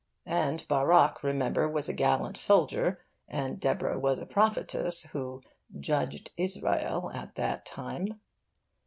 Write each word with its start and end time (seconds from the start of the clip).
And 0.25 0.67
Barak, 0.67 1.21
remember, 1.21 1.69
was 1.69 1.87
a 1.87 1.93
gallant 1.93 2.35
soldier, 2.35 3.01
and 3.27 3.59
Deborah 3.59 3.99
was 3.99 4.17
a 4.17 4.25
prophetess 4.25 5.03
who 5.11 5.43
'judged 5.79 6.31
Israel 6.37 7.11
at 7.13 7.35
that 7.35 7.67
time. 7.67 8.19